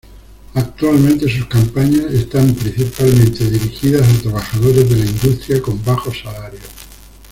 Actualmente 0.55 1.29
sus 1.29 1.45
campañas 1.45 2.05
están 2.11 2.55
principalmente 2.55 3.47
dirigidas 3.51 4.01
a 4.09 4.21
trabajadores 4.23 4.89
de 4.89 4.95
la 4.95 5.05
industria 5.05 5.61
con 5.61 5.85
bajos 5.85 6.17
salarios. 6.17 6.63